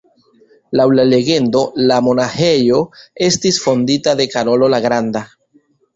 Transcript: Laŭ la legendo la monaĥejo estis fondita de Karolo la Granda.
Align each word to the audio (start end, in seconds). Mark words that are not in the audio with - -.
Laŭ 0.79 0.85
la 0.99 1.03
legendo 1.09 1.61
la 1.91 1.99
monaĥejo 2.07 2.79
estis 3.27 3.61
fondita 3.67 4.17
de 4.23 4.27
Karolo 4.37 4.71
la 4.77 4.85
Granda. 4.87 5.23